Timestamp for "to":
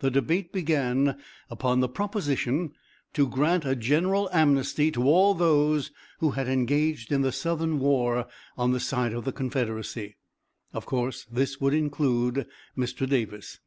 3.14-3.26, 4.90-5.04